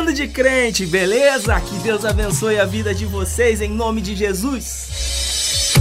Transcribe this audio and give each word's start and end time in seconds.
Bando 0.00 0.14
de 0.14 0.26
crente, 0.26 0.86
beleza? 0.86 1.60
Que 1.60 1.74
Deus 1.80 2.06
abençoe 2.06 2.58
a 2.58 2.64
vida 2.64 2.94
de 2.94 3.04
vocês 3.04 3.60
em 3.60 3.68
nome 3.68 4.00
de 4.00 4.16
Jesus. 4.16 5.74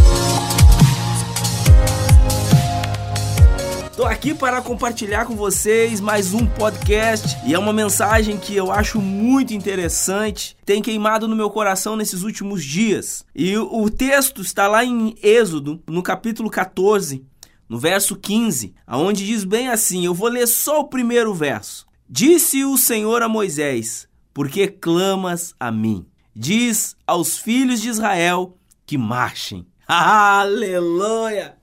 Tô 3.95 4.03
aqui 4.03 4.33
para 4.33 4.61
compartilhar 4.61 5.23
com 5.23 5.37
vocês 5.37 6.01
mais 6.01 6.33
um 6.33 6.45
podcast 6.45 7.37
e 7.47 7.53
é 7.53 7.57
uma 7.59 7.71
mensagem 7.71 8.37
que 8.37 8.53
eu 8.53 8.73
acho 8.73 8.99
muito 8.99 9.53
interessante, 9.53 10.57
tem 10.65 10.81
queimado 10.81 11.25
no 11.25 11.35
meu 11.35 11.49
coração 11.49 11.95
nesses 11.95 12.21
últimos 12.21 12.61
dias. 12.61 13.23
E 13.33 13.57
o 13.57 13.89
texto 13.89 14.41
está 14.41 14.67
lá 14.67 14.83
em 14.83 15.15
Êxodo, 15.23 15.81
no 15.87 16.03
capítulo 16.03 16.49
14, 16.49 17.25
no 17.69 17.79
verso 17.79 18.17
15, 18.17 18.73
aonde 18.85 19.25
diz 19.25 19.45
bem 19.45 19.69
assim: 19.69 20.03
eu 20.03 20.13
vou 20.13 20.27
ler 20.27 20.45
só 20.45 20.81
o 20.81 20.89
primeiro 20.89 21.33
verso. 21.33 21.87
Disse 22.09 22.65
o 22.65 22.75
Senhor 22.75 23.21
a 23.21 23.29
Moisés: 23.29 24.08
Por 24.39 24.47
que 24.47 24.69
clamas 24.69 25.53
a 25.59 25.69
mim? 25.69 26.05
Diz 26.33 26.95
aos 27.05 27.37
filhos 27.37 27.81
de 27.81 27.89
Israel 27.89 28.57
que 28.85 28.97
marchem. 28.97 29.67
Aleluia! 29.85 31.57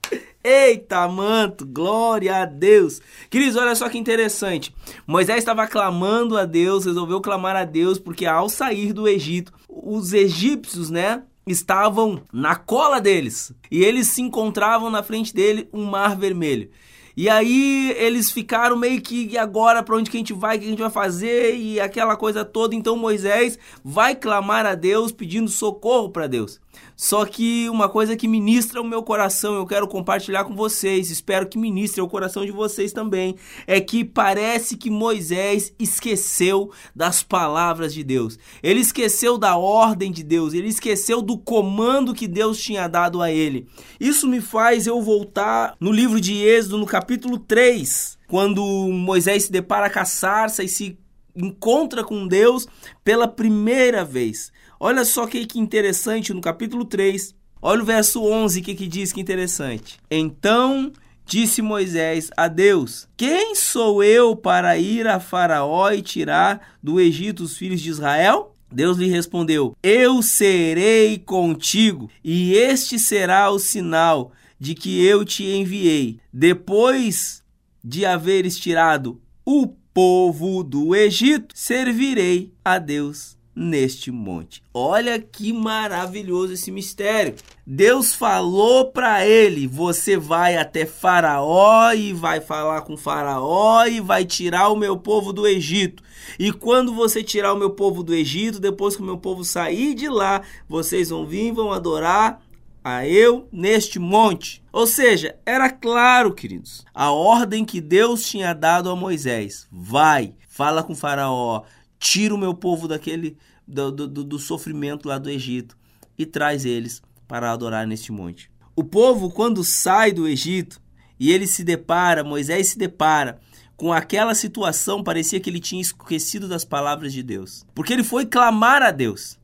Eita, 0.44 1.08
manto, 1.08 1.64
glória 1.64 2.42
a 2.42 2.44
Deus. 2.44 3.00
Queridos, 3.30 3.56
olha 3.56 3.74
só 3.74 3.88
que 3.88 3.96
interessante. 3.96 4.76
Moisés 5.06 5.38
estava 5.38 5.66
clamando 5.66 6.36
a 6.36 6.44
Deus, 6.44 6.84
resolveu 6.84 7.22
clamar 7.22 7.56
a 7.56 7.64
Deus, 7.64 7.98
porque 7.98 8.26
ao 8.26 8.46
sair 8.50 8.92
do 8.92 9.08
Egito, 9.08 9.54
os 9.66 10.12
egípcios, 10.12 10.90
né, 10.90 11.22
estavam 11.46 12.20
na 12.30 12.56
cola 12.56 13.00
deles. 13.00 13.54
E 13.70 13.82
eles 13.82 14.08
se 14.08 14.20
encontravam 14.20 14.90
na 14.90 15.02
frente 15.02 15.34
dele 15.34 15.66
um 15.72 15.86
mar 15.86 16.14
vermelho. 16.14 16.68
E 17.16 17.30
aí 17.30 17.94
eles 17.96 18.30
ficaram 18.30 18.76
meio 18.76 19.00
que 19.00 19.38
agora 19.38 19.82
para 19.82 19.96
onde 19.96 20.10
que 20.10 20.18
a 20.18 20.20
gente 20.20 20.34
vai, 20.34 20.56
o 20.56 20.60
que 20.60 20.66
a 20.66 20.68
gente 20.68 20.80
vai 20.80 20.90
fazer 20.90 21.56
e 21.56 21.80
aquela 21.80 22.14
coisa 22.14 22.44
toda. 22.44 22.74
Então 22.74 22.94
Moisés 22.94 23.58
vai 23.82 24.14
clamar 24.14 24.66
a 24.66 24.74
Deus 24.74 25.12
pedindo 25.12 25.48
socorro 25.48 26.10
para 26.10 26.26
Deus. 26.26 26.60
Só 26.96 27.26
que 27.26 27.68
uma 27.68 27.88
coisa 27.88 28.16
que 28.16 28.26
ministra 28.26 28.80
o 28.80 28.84
meu 28.84 29.02
coração, 29.02 29.54
eu 29.54 29.66
quero 29.66 29.86
compartilhar 29.86 30.44
com 30.44 30.56
vocês, 30.56 31.10
espero 31.10 31.46
que 31.46 31.58
ministre 31.58 32.00
o 32.00 32.08
coração 32.08 32.44
de 32.44 32.50
vocês 32.50 32.92
também, 32.92 33.36
é 33.66 33.80
que 33.80 34.04
parece 34.04 34.76
que 34.76 34.88
Moisés 34.88 35.74
esqueceu 35.78 36.70
das 36.94 37.22
palavras 37.22 37.92
de 37.92 38.02
Deus. 38.02 38.38
Ele 38.62 38.80
esqueceu 38.80 39.36
da 39.36 39.56
ordem 39.56 40.10
de 40.10 40.22
Deus, 40.22 40.54
ele 40.54 40.68
esqueceu 40.68 41.20
do 41.20 41.36
comando 41.36 42.14
que 42.14 42.26
Deus 42.26 42.58
tinha 42.58 42.88
dado 42.88 43.20
a 43.20 43.30
ele. 43.30 43.66
Isso 44.00 44.26
me 44.26 44.40
faz 44.40 44.86
eu 44.86 45.02
voltar 45.02 45.76
no 45.78 45.92
livro 45.92 46.20
de 46.20 46.34
Êxodo, 46.42 46.78
no 46.78 46.86
capítulo 46.86 47.38
3, 47.38 48.18
quando 48.26 48.62
Moisés 48.90 49.44
se 49.44 49.52
depara 49.52 49.90
com 49.90 49.98
a 49.98 50.04
sarça 50.04 50.64
e 50.64 50.68
se 50.68 50.98
encontra 51.36 52.02
com 52.02 52.26
Deus 52.26 52.66
pela 53.04 53.28
primeira 53.28 54.04
vez. 54.04 54.50
Olha 54.78 55.04
só 55.04 55.26
que, 55.26 55.46
que 55.46 55.58
interessante 55.58 56.34
no 56.34 56.40
capítulo 56.40 56.84
3. 56.84 57.34
Olha 57.62 57.82
o 57.82 57.86
verso 57.86 58.22
11 58.22 58.60
que, 58.60 58.74
que 58.74 58.86
diz 58.86 59.12
que 59.12 59.20
interessante. 59.20 59.98
Então 60.10 60.92
disse 61.24 61.62
Moisés 61.62 62.30
a 62.36 62.46
Deus: 62.46 63.08
Quem 63.16 63.54
sou 63.54 64.04
eu 64.04 64.36
para 64.36 64.76
ir 64.76 65.06
a 65.06 65.18
Faraó 65.18 65.90
e 65.90 66.02
tirar 66.02 66.76
do 66.82 67.00
Egito 67.00 67.42
os 67.42 67.56
filhos 67.56 67.80
de 67.80 67.90
Israel? 67.90 68.54
Deus 68.70 68.98
lhe 68.98 69.08
respondeu: 69.08 69.74
Eu 69.82 70.22
serei 70.22 71.18
contigo, 71.18 72.10
e 72.22 72.54
este 72.54 72.98
será 72.98 73.50
o 73.50 73.58
sinal 73.58 74.32
de 74.60 74.74
que 74.74 75.04
eu 75.04 75.24
te 75.24 75.44
enviei. 75.44 76.20
Depois 76.32 77.42
de 77.82 78.04
haveres 78.04 78.58
tirado 78.58 79.20
o 79.44 79.68
povo 79.94 80.62
do 80.62 80.94
Egito, 80.94 81.54
servirei 81.54 82.52
a 82.62 82.78
Deus 82.78 83.35
neste 83.56 84.10
monte. 84.10 84.62
Olha 84.74 85.18
que 85.18 85.50
maravilhoso 85.50 86.52
esse 86.52 86.70
mistério. 86.70 87.34
Deus 87.66 88.14
falou 88.14 88.92
para 88.92 89.26
ele: 89.26 89.66
você 89.66 90.18
vai 90.18 90.58
até 90.58 90.84
Faraó 90.84 91.92
e 91.92 92.12
vai 92.12 92.40
falar 92.40 92.82
com 92.82 92.98
Faraó 92.98 93.86
e 93.86 93.98
vai 93.98 94.26
tirar 94.26 94.68
o 94.68 94.76
meu 94.76 94.98
povo 94.98 95.32
do 95.32 95.46
Egito. 95.46 96.02
E 96.38 96.52
quando 96.52 96.92
você 96.92 97.22
tirar 97.22 97.54
o 97.54 97.58
meu 97.58 97.70
povo 97.70 98.02
do 98.02 98.14
Egito, 98.14 98.60
depois 98.60 98.94
que 98.94 99.02
o 99.02 99.06
meu 99.06 99.16
povo 99.16 99.42
sair 99.42 99.94
de 99.94 100.08
lá, 100.08 100.42
vocês 100.68 101.08
vão 101.08 101.24
vir 101.24 101.48
e 101.48 101.52
vão 101.52 101.72
adorar 101.72 102.42
a 102.84 103.06
eu 103.06 103.48
neste 103.50 103.98
monte. 103.98 104.62
Ou 104.70 104.86
seja, 104.86 105.36
era 105.46 105.70
claro, 105.70 106.34
queridos, 106.34 106.84
a 106.94 107.10
ordem 107.10 107.64
que 107.64 107.80
Deus 107.80 108.24
tinha 108.28 108.52
dado 108.52 108.90
a 108.90 108.96
Moisés: 108.96 109.66
vai, 109.72 110.34
fala 110.46 110.82
com 110.82 110.94
Faraó, 110.94 111.62
tira 112.06 112.32
o 112.32 112.38
meu 112.38 112.54
povo 112.54 112.86
daquele 112.86 113.36
do, 113.66 113.90
do, 113.90 114.06
do 114.22 114.38
sofrimento 114.38 115.08
lá 115.08 115.18
do 115.18 115.28
Egito 115.28 115.76
e 116.16 116.24
traz 116.24 116.64
eles 116.64 117.02
para 117.26 117.50
adorar 117.50 117.84
neste 117.84 118.12
monte. 118.12 118.48
O 118.76 118.84
povo, 118.84 119.28
quando 119.28 119.64
sai 119.64 120.12
do 120.12 120.28
Egito 120.28 120.80
e 121.18 121.32
ele 121.32 121.48
se 121.48 121.64
depara, 121.64 122.22
Moisés 122.22 122.68
se 122.68 122.78
depara 122.78 123.40
com 123.76 123.92
aquela 123.92 124.36
situação, 124.36 125.02
parecia 125.02 125.40
que 125.40 125.50
ele 125.50 125.58
tinha 125.58 125.82
esquecido 125.82 126.46
das 126.46 126.64
palavras 126.64 127.12
de 127.12 127.24
Deus. 127.24 127.66
Porque 127.74 127.92
ele 127.92 128.04
foi 128.04 128.24
clamar 128.24 128.82
a 128.82 128.92
Deus. 128.92 129.36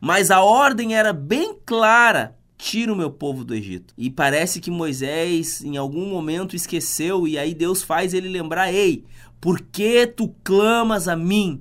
Mas 0.00 0.30
a 0.30 0.40
ordem 0.40 0.94
era 0.94 1.12
bem 1.12 1.58
clara: 1.66 2.36
tira 2.56 2.92
o 2.92 2.96
meu 2.96 3.10
povo 3.10 3.44
do 3.44 3.56
Egito. 3.56 3.92
E 3.98 4.08
parece 4.08 4.60
que 4.60 4.70
Moisés, 4.70 5.64
em 5.64 5.76
algum 5.76 6.08
momento, 6.08 6.54
esqueceu, 6.54 7.26
e 7.26 7.36
aí 7.36 7.54
Deus 7.54 7.82
faz 7.82 8.14
ele 8.14 8.28
lembrar: 8.28 8.72
ei, 8.72 9.04
por 9.40 9.60
que 9.60 10.06
tu 10.06 10.32
clamas 10.44 11.08
a 11.08 11.16
mim? 11.16 11.60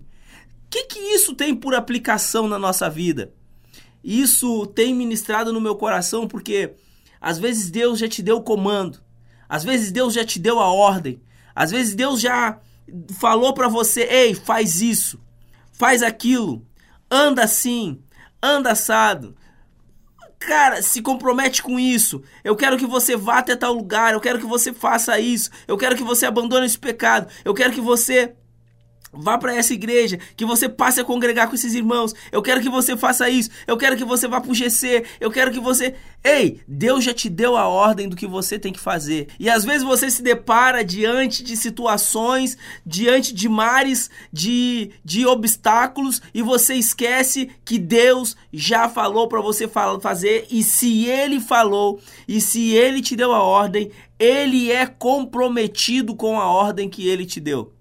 Que, 0.74 0.86
que 0.86 1.00
isso 1.00 1.36
tem 1.36 1.54
por 1.54 1.76
aplicação 1.76 2.48
na 2.48 2.58
nossa 2.58 2.90
vida? 2.90 3.32
Isso 4.04 4.66
tem 4.66 4.94
ministrado 4.94 5.54
no 5.54 5.62
meu 5.62 5.76
coração 5.76 6.28
porque 6.28 6.74
às 7.22 7.38
vezes 7.38 7.70
Deus 7.70 8.00
já 8.00 8.08
te 8.08 8.24
deu 8.24 8.38
o 8.38 8.44
comando, 8.44 9.00
às 9.48 9.64
vezes 9.64 9.92
Deus 9.92 10.16
já 10.16 10.26
te 10.26 10.40
deu 10.40 10.60
a 10.60 10.74
ordem, 10.74 11.22
às 11.54 11.70
vezes 11.70 11.94
Deus 11.94 12.20
já 12.20 12.60
falou 13.20 13.54
para 13.54 13.68
você: 13.68 14.02
ei, 14.02 14.34
faz 14.34 14.82
isso, 14.82 15.22
faz 15.72 16.02
aquilo, 16.02 16.66
anda 17.10 17.44
assim, 17.44 18.02
anda 18.42 18.72
assado. 18.72 19.36
Cara, 20.40 20.82
se 20.82 21.02
compromete 21.02 21.62
com 21.64 21.80
isso. 21.80 22.22
Eu 22.44 22.54
quero 22.54 22.78
que 22.78 22.86
você 22.86 23.16
vá 23.16 23.38
até 23.38 23.56
tal 23.56 23.72
lugar. 23.72 24.12
Eu 24.12 24.20
quero 24.20 24.40
que 24.40 24.46
você 24.46 24.74
faça 24.74 25.18
isso. 25.18 25.50
Eu 25.66 25.78
quero 25.78 25.96
que 25.96 26.04
você 26.04 26.26
abandone 26.26 26.66
esse 26.66 26.78
pecado. 26.78 27.32
Eu 27.46 27.54
quero 27.54 27.72
que 27.72 27.80
você 27.80 28.36
Vá 29.14 29.38
para 29.38 29.56
essa 29.56 29.74
igreja, 29.74 30.18
que 30.36 30.44
você 30.44 30.68
passe 30.68 31.00
a 31.00 31.04
congregar 31.04 31.48
com 31.48 31.54
esses 31.54 31.76
irmãos. 31.76 32.16
Eu 32.32 32.42
quero 32.42 32.62
que 32.62 32.70
você 32.70 32.98
faça 32.98 33.30
isso. 33.30 33.52
Eu 33.68 33.78
quero 33.78 33.96
que 33.96 34.04
você 34.04 34.28
vá 34.28 34.42
para 34.42 34.52
o 34.52 34.56
GC. 34.56 35.04
Eu 35.20 35.30
quero 35.30 35.52
que 35.52 35.60
você. 35.60 35.94
Ei, 36.24 36.62
Deus 36.68 37.04
já 37.04 37.14
te 37.14 37.30
deu 37.30 37.56
a 37.56 37.68
ordem 37.68 38.10
do 38.10 38.16
que 38.16 38.26
você 38.26 38.58
tem 38.58 38.74
que 38.74 38.80
fazer. 38.80 39.28
E 39.40 39.50
às 39.50 39.64
vezes 39.64 39.84
você 39.84 40.10
se 40.10 40.24
depara 40.24 40.84
diante 40.84 41.44
de 41.44 41.56
situações, 41.56 42.58
diante 42.86 43.34
de 43.34 43.48
mares, 43.48 44.10
de, 44.32 44.92
de 45.06 45.28
obstáculos, 45.28 46.22
e 46.34 46.42
você 46.42 46.74
esquece 46.74 47.52
que 47.64 47.78
Deus 47.78 48.36
já 48.52 48.90
falou 48.90 49.28
para 49.28 49.42
você 49.42 49.68
fazer. 50.02 50.48
E 50.50 50.64
se 50.64 51.06
Ele 51.06 51.40
falou, 51.40 52.00
e 52.28 52.42
se 52.42 52.72
Ele 52.72 53.02
te 53.02 53.16
deu 53.16 53.32
a 53.34 53.44
ordem, 53.44 53.92
Ele 54.18 54.72
é 54.72 54.86
comprometido 54.86 56.16
com 56.16 56.40
a 56.40 56.48
ordem 56.48 56.90
que 56.90 57.08
Ele 57.08 57.26
te 57.26 57.40
deu. 57.40 57.73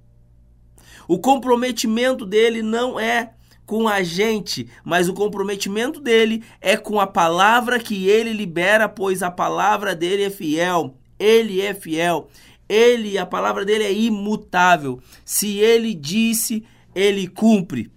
O 1.08 1.18
comprometimento 1.18 2.24
dele 2.24 2.62
não 2.62 2.98
é 2.98 3.32
com 3.64 3.88
a 3.88 4.02
gente, 4.02 4.68
mas 4.84 5.08
o 5.08 5.14
comprometimento 5.14 6.00
dele 6.00 6.42
é 6.60 6.76
com 6.76 7.00
a 7.00 7.06
palavra 7.06 7.78
que 7.78 8.08
ele 8.08 8.32
libera, 8.32 8.88
pois 8.88 9.22
a 9.22 9.30
palavra 9.30 9.94
dele 9.94 10.24
é 10.24 10.30
fiel. 10.30 10.96
Ele 11.18 11.60
é 11.60 11.72
fiel. 11.72 12.28
Ele, 12.68 13.18
a 13.18 13.26
palavra 13.26 13.64
dele 13.64 13.84
é 13.84 13.92
imutável. 13.92 15.00
Se 15.24 15.58
ele 15.58 15.94
disse, 15.94 16.64
ele 16.94 17.26
cumpre. 17.26 17.90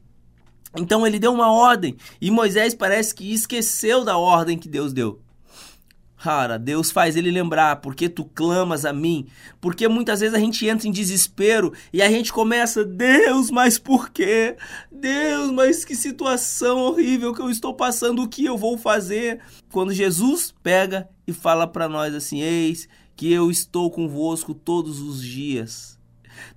Então 0.77 1.07
ele 1.07 1.19
deu 1.19 1.33
uma 1.33 1.51
ordem 1.51 1.95
e 2.19 2.29
Moisés 2.29 2.73
parece 2.73 3.15
que 3.15 3.33
esqueceu 3.33 4.03
da 4.03 4.17
ordem 4.17 4.57
que 4.57 4.67
Deus 4.67 4.91
deu. 4.91 5.21
Cara, 6.17 6.57
Deus 6.57 6.91
faz 6.91 7.15
ele 7.15 7.29
lembrar, 7.29 7.77
porque 7.77 8.09
tu 8.09 8.25
clamas 8.25 8.85
a 8.85 8.93
mim. 8.93 9.27
Porque 9.61 9.87
muitas 9.87 10.21
vezes 10.21 10.33
a 10.33 10.39
gente 10.39 10.65
entra 10.65 10.87
em 10.87 10.91
desespero 10.91 11.73
e 11.91 12.01
a 12.01 12.09
gente 12.09 12.33
começa, 12.33 12.83
Deus, 12.83 13.51
mas 13.51 13.77
por 13.77 14.09
quê? 14.09 14.55
Deus, 14.91 15.51
mas 15.51 15.85
que 15.85 15.95
situação 15.95 16.79
horrível 16.79 17.33
que 17.33 17.41
eu 17.41 17.49
estou 17.49 17.73
passando, 17.73 18.23
o 18.23 18.27
que 18.27 18.45
eu 18.45 18.57
vou 18.57 18.77
fazer? 18.77 19.39
Quando 19.71 19.93
Jesus 19.93 20.53
pega 20.63 21.07
e 21.27 21.33
fala 21.33 21.67
para 21.67 21.87
nós 21.87 22.13
assim: 22.15 22.41
Eis 22.41 22.87
que 23.15 23.31
eu 23.31 23.51
estou 23.51 23.91
convosco 23.91 24.53
todos 24.53 24.99
os 24.99 25.21
dias. 25.21 25.95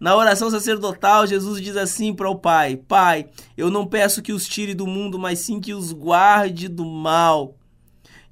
Na 0.00 0.16
oração 0.16 0.50
sacerdotal, 0.50 1.26
Jesus 1.26 1.60
diz 1.60 1.76
assim 1.76 2.14
para 2.14 2.30
o 2.30 2.38
Pai: 2.38 2.76
Pai, 2.76 3.28
eu 3.56 3.70
não 3.70 3.86
peço 3.86 4.22
que 4.22 4.32
os 4.32 4.46
tire 4.46 4.74
do 4.74 4.86
mundo, 4.86 5.18
mas 5.18 5.40
sim 5.40 5.60
que 5.60 5.74
os 5.74 5.92
guarde 5.92 6.68
do 6.68 6.84
mal. 6.84 7.57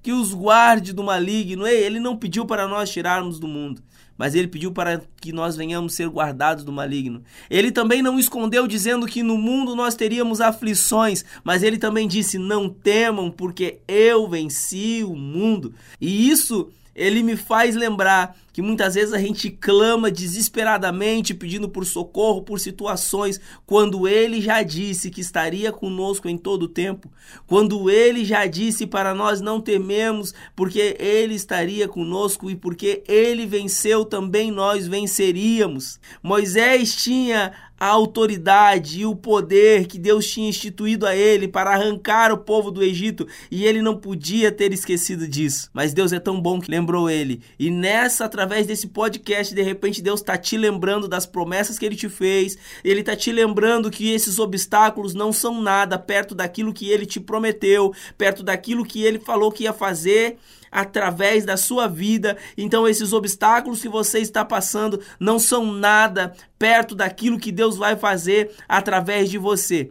Que 0.06 0.12
os 0.12 0.32
guarde 0.32 0.92
do 0.92 1.02
maligno. 1.02 1.66
Ei, 1.66 1.82
ele 1.82 1.98
não 1.98 2.16
pediu 2.16 2.46
para 2.46 2.68
nós 2.68 2.88
tirarmos 2.88 3.40
do 3.40 3.48
mundo, 3.48 3.82
mas 4.16 4.36
ele 4.36 4.46
pediu 4.46 4.70
para 4.70 5.02
que 5.20 5.32
nós 5.32 5.56
venhamos 5.56 5.94
ser 5.94 6.08
guardados 6.08 6.62
do 6.62 6.70
maligno. 6.70 7.24
Ele 7.50 7.72
também 7.72 8.02
não 8.02 8.16
escondeu 8.16 8.68
dizendo 8.68 9.04
que 9.04 9.20
no 9.20 9.36
mundo 9.36 9.74
nós 9.74 9.96
teríamos 9.96 10.40
aflições, 10.40 11.24
mas 11.42 11.64
ele 11.64 11.76
também 11.76 12.06
disse: 12.06 12.38
"Não 12.38 12.68
temam, 12.68 13.32
porque 13.32 13.80
eu 13.88 14.28
venci 14.28 15.02
o 15.02 15.16
mundo". 15.16 15.74
E 16.00 16.30
isso 16.30 16.70
ele 16.94 17.20
me 17.20 17.34
faz 17.34 17.74
lembrar 17.74 18.36
que 18.56 18.62
muitas 18.62 18.94
vezes 18.94 19.12
a 19.12 19.18
gente 19.18 19.50
clama 19.50 20.10
desesperadamente 20.10 21.34
pedindo 21.34 21.68
por 21.68 21.84
socorro 21.84 22.40
por 22.40 22.58
situações 22.58 23.38
quando 23.66 24.08
ele 24.08 24.40
já 24.40 24.62
disse 24.62 25.10
que 25.10 25.20
estaria 25.20 25.70
conosco 25.70 26.26
em 26.26 26.38
todo 26.38 26.62
o 26.62 26.68
tempo, 26.68 27.12
quando 27.46 27.90
ele 27.90 28.24
já 28.24 28.46
disse 28.46 28.86
para 28.86 29.12
nós 29.12 29.42
não 29.42 29.60
tememos, 29.60 30.32
porque 30.56 30.96
ele 30.98 31.34
estaria 31.34 31.86
conosco 31.86 32.50
e 32.50 32.56
porque 32.56 33.02
ele 33.06 33.44
venceu 33.44 34.06
também 34.06 34.50
nós 34.50 34.88
venceríamos. 34.88 36.00
Moisés 36.22 36.96
tinha 36.96 37.52
a 37.78 37.86
autoridade 37.86 39.00
e 39.00 39.06
o 39.06 39.14
poder 39.14 39.86
que 39.86 39.98
Deus 39.98 40.26
tinha 40.26 40.48
instituído 40.48 41.06
a 41.06 41.14
ele 41.14 41.46
para 41.46 41.72
arrancar 41.72 42.32
o 42.32 42.38
povo 42.38 42.70
do 42.70 42.82
Egito 42.82 43.26
e 43.50 43.64
ele 43.64 43.82
não 43.82 43.96
podia 43.96 44.50
ter 44.50 44.72
esquecido 44.72 45.28
disso. 45.28 45.70
Mas 45.74 45.92
Deus 45.92 46.12
é 46.12 46.18
tão 46.18 46.40
bom 46.40 46.58
que 46.58 46.70
lembrou 46.70 47.10
ele. 47.10 47.42
E 47.58 47.70
nessa, 47.70 48.28
através 48.46 48.64
desse 48.64 48.86
podcast, 48.86 49.52
de 49.52 49.60
repente 49.60 50.00
Deus 50.00 50.20
está 50.20 50.38
te 50.38 50.56
lembrando 50.56 51.08
das 51.08 51.26
promessas 51.26 51.76
que 51.76 51.84
ele 51.84 51.96
te 51.96 52.08
fez, 52.08 52.56
ele 52.84 53.00
está 53.00 53.16
te 53.16 53.32
lembrando 53.32 53.90
que 53.90 54.12
esses 54.12 54.38
obstáculos 54.38 55.14
não 55.14 55.32
são 55.32 55.60
nada 55.60 55.98
perto 55.98 56.32
daquilo 56.32 56.72
que 56.72 56.88
ele 56.88 57.04
te 57.04 57.18
prometeu, 57.18 57.92
perto 58.16 58.44
daquilo 58.44 58.84
que 58.84 59.02
ele 59.02 59.18
falou 59.18 59.50
que 59.50 59.64
ia 59.64 59.72
fazer 59.72 60.38
através 60.70 61.44
da 61.44 61.56
sua 61.56 61.88
vida. 61.88 62.36
Então, 62.56 62.86
esses 62.86 63.12
obstáculos 63.12 63.82
que 63.82 63.88
você 63.88 64.20
está 64.20 64.44
passando 64.44 65.00
não 65.18 65.40
são 65.40 65.72
nada 65.72 66.32
perto 66.56 66.94
daquilo 66.94 67.40
que 67.40 67.50
Deus 67.50 67.76
vai 67.76 67.96
fazer 67.96 68.52
através 68.68 69.28
de 69.28 69.38
você. 69.38 69.90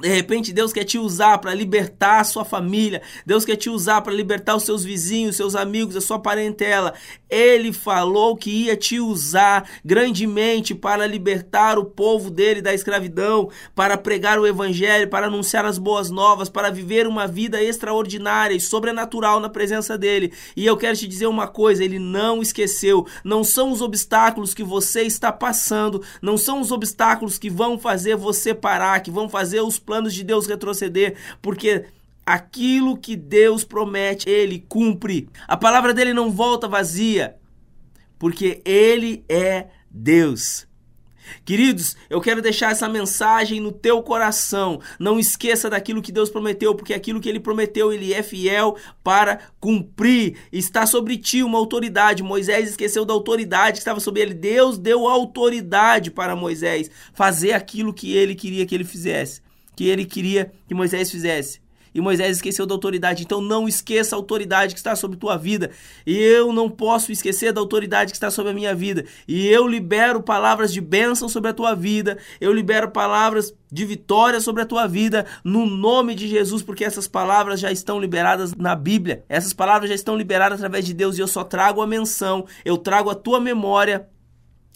De 0.00 0.08
repente, 0.08 0.52
Deus 0.52 0.72
quer 0.72 0.84
te 0.84 0.98
usar 0.98 1.38
para 1.38 1.54
libertar 1.54 2.20
a 2.20 2.24
sua 2.24 2.44
família. 2.44 3.02
Deus 3.26 3.44
quer 3.44 3.56
te 3.56 3.68
usar 3.68 4.00
para 4.00 4.12
libertar 4.12 4.56
os 4.56 4.62
seus 4.62 4.82
vizinhos, 4.82 5.36
seus 5.36 5.54
amigos, 5.54 5.94
a 5.94 6.00
sua 6.00 6.18
parentela. 6.18 6.94
Ele 7.28 7.72
falou 7.72 8.36
que 8.36 8.50
ia 8.50 8.76
te 8.76 8.98
usar 8.98 9.68
grandemente 9.84 10.74
para 10.74 11.06
libertar 11.06 11.78
o 11.78 11.84
povo 11.84 12.30
dele 12.30 12.62
da 12.62 12.72
escravidão, 12.72 13.50
para 13.74 13.96
pregar 13.96 14.38
o 14.38 14.46
evangelho, 14.46 15.08
para 15.08 15.26
anunciar 15.26 15.64
as 15.64 15.78
boas 15.78 16.10
novas, 16.10 16.48
para 16.48 16.70
viver 16.70 17.06
uma 17.06 17.26
vida 17.26 17.62
extraordinária 17.62 18.54
e 18.54 18.60
sobrenatural 18.60 19.38
na 19.38 19.48
presença 19.48 19.98
dele. 19.98 20.32
E 20.56 20.64
eu 20.64 20.76
quero 20.76 20.96
te 20.96 21.06
dizer 21.06 21.26
uma 21.26 21.46
coisa: 21.46 21.84
ele 21.84 21.98
não 21.98 22.40
esqueceu. 22.40 23.06
Não 23.22 23.44
são 23.44 23.70
os 23.70 23.82
obstáculos 23.82 24.54
que 24.54 24.64
você 24.64 25.02
está 25.02 25.30
passando, 25.30 26.02
não 26.22 26.38
são 26.38 26.60
os 26.60 26.72
obstáculos 26.72 27.38
que 27.38 27.50
vão 27.50 27.78
fazer 27.78 28.16
você 28.16 28.54
parar, 28.54 29.00
que 29.00 29.10
vão 29.10 29.28
fazer 29.28 29.60
os 29.60 29.78
planos 29.90 30.14
de 30.14 30.22
Deus 30.22 30.46
retroceder, 30.46 31.16
porque 31.42 31.86
aquilo 32.24 32.96
que 32.96 33.16
Deus 33.16 33.64
promete, 33.64 34.30
ele 34.30 34.64
cumpre. 34.68 35.28
A 35.48 35.56
palavra 35.56 35.92
dele 35.92 36.14
não 36.14 36.30
volta 36.30 36.68
vazia, 36.68 37.34
porque 38.16 38.62
ele 38.64 39.24
é 39.28 39.66
Deus. 39.90 40.68
Queridos, 41.44 41.96
eu 42.08 42.20
quero 42.20 42.40
deixar 42.40 42.70
essa 42.70 42.88
mensagem 42.88 43.58
no 43.58 43.72
teu 43.72 44.00
coração. 44.00 44.80
Não 44.96 45.18
esqueça 45.18 45.68
daquilo 45.68 46.00
que 46.00 46.12
Deus 46.12 46.30
prometeu, 46.30 46.72
porque 46.72 46.94
aquilo 46.94 47.20
que 47.20 47.28
ele 47.28 47.40
prometeu, 47.40 47.92
ele 47.92 48.14
é 48.14 48.22
fiel 48.22 48.76
para 49.02 49.40
cumprir. 49.58 50.36
Está 50.52 50.86
sobre 50.86 51.16
ti 51.16 51.42
uma 51.42 51.58
autoridade. 51.58 52.22
Moisés 52.22 52.70
esqueceu 52.70 53.04
da 53.04 53.12
autoridade 53.12 53.72
que 53.72 53.78
estava 53.78 53.98
sobre 53.98 54.22
ele. 54.22 54.34
Deus 54.34 54.78
deu 54.78 55.08
autoridade 55.08 56.12
para 56.12 56.36
Moisés 56.36 56.88
fazer 57.12 57.54
aquilo 57.54 57.92
que 57.92 58.16
ele 58.16 58.36
queria 58.36 58.64
que 58.64 58.74
ele 58.76 58.84
fizesse 58.84 59.49
que 59.76 59.86
ele 59.86 60.04
queria 60.04 60.52
que 60.66 60.74
Moisés 60.74 61.10
fizesse. 61.10 61.60
E 61.94 62.00
Moisés 62.00 62.36
esqueceu 62.36 62.66
da 62.66 62.74
autoridade. 62.74 63.22
Então 63.22 63.40
não 63.40 63.68
esqueça 63.68 64.14
a 64.14 64.18
autoridade 64.18 64.74
que 64.74 64.80
está 64.80 64.94
sobre 64.94 65.16
tua 65.16 65.36
vida. 65.36 65.70
E 66.06 66.16
eu 66.16 66.52
não 66.52 66.70
posso 66.70 67.10
esquecer 67.10 67.52
da 67.52 67.60
autoridade 67.60 68.12
que 68.12 68.16
está 68.16 68.30
sobre 68.30 68.52
a 68.52 68.54
minha 68.54 68.74
vida. 68.74 69.04
E 69.26 69.48
eu 69.48 69.66
libero 69.66 70.22
palavras 70.22 70.72
de 70.72 70.80
bênção 70.80 71.28
sobre 71.28 71.50
a 71.50 71.54
tua 71.54 71.74
vida. 71.74 72.18
Eu 72.40 72.52
libero 72.52 72.90
palavras 72.90 73.52
de 73.70 73.84
vitória 73.84 74.40
sobre 74.40 74.62
a 74.62 74.66
tua 74.66 74.86
vida 74.86 75.26
no 75.44 75.66
nome 75.66 76.14
de 76.14 76.28
Jesus, 76.28 76.62
porque 76.62 76.84
essas 76.84 77.08
palavras 77.08 77.60
já 77.60 77.72
estão 77.72 78.00
liberadas 78.00 78.54
na 78.54 78.74
Bíblia. 78.74 79.24
Essas 79.28 79.52
palavras 79.52 79.88
já 79.88 79.94
estão 79.94 80.16
liberadas 80.16 80.60
através 80.60 80.84
de 80.84 80.94
Deus 80.94 81.18
e 81.18 81.20
eu 81.20 81.28
só 81.28 81.44
trago 81.44 81.82
a 81.82 81.86
menção, 81.86 82.46
eu 82.64 82.76
trago 82.76 83.10
a 83.10 83.14
tua 83.14 83.40
memória 83.40 84.08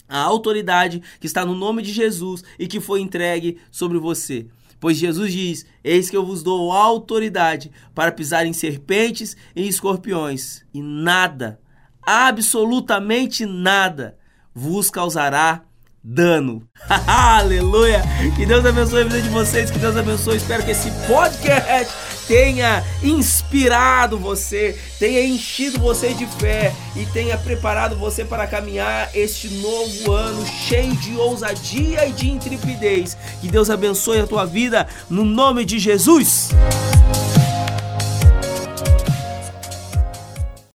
a 0.07 0.19
autoridade 0.19 1.01
que 1.19 1.25
está 1.25 1.43
no 1.43 1.55
nome 1.55 1.81
de 1.81 1.91
Jesus 1.91 2.43
e 2.59 2.67
que 2.67 2.79
foi 2.79 3.01
entregue 3.01 3.57
sobre 3.71 3.97
você. 3.97 4.45
Pois 4.79 4.97
Jesus 4.97 5.31
diz: 5.31 5.65
Eis 5.83 6.09
que 6.09 6.17
eu 6.17 6.25
vos 6.25 6.43
dou 6.43 6.71
autoridade 6.71 7.71
para 7.93 8.11
pisar 8.11 8.45
em 8.45 8.53
serpentes 8.53 9.35
e 9.55 9.67
escorpiões, 9.67 10.63
e 10.73 10.81
nada, 10.81 11.59
absolutamente 12.01 13.45
nada, 13.45 14.17
vos 14.53 14.89
causará 14.89 15.63
dano. 16.03 16.67
Aleluia! 17.07 18.01
Que 18.35 18.45
Deus 18.45 18.65
abençoe 18.65 19.01
a 19.01 19.05
vida 19.05 19.21
de 19.21 19.29
vocês, 19.29 19.71
que 19.71 19.79
Deus 19.79 19.97
abençoe. 19.97 20.37
Espero 20.37 20.63
que 20.63 20.71
esse 20.71 20.91
podcast 21.07 22.14
tenha 22.27 22.83
inspirado 23.03 24.17
você, 24.17 24.77
tenha 24.99 25.25
enchido 25.25 25.79
você 25.79 26.13
de 26.13 26.25
fé 26.25 26.73
e 26.95 27.05
tenha 27.07 27.37
preparado 27.37 27.95
você 27.95 28.23
para 28.23 28.47
caminhar 28.47 29.09
este 29.13 29.49
novo 29.49 30.11
ano 30.11 30.45
cheio 30.45 30.95
de 30.95 31.15
ousadia 31.15 32.07
e 32.07 32.11
de 32.11 32.29
intrepidez. 32.29 33.17
Que 33.41 33.47
Deus 33.47 33.69
abençoe 33.69 34.19
a 34.19 34.27
tua 34.27 34.45
vida 34.45 34.87
no 35.09 35.23
nome 35.23 35.65
de 35.65 35.79
Jesus. 35.79 36.49